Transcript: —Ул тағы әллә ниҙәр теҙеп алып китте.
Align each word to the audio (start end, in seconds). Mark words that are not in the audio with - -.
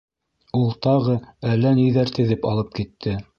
—Ул 0.59 0.71
тағы 0.85 1.17
әллә 1.51 1.75
ниҙәр 1.81 2.13
теҙеп 2.17 2.49
алып 2.55 2.73
китте. 2.81 3.15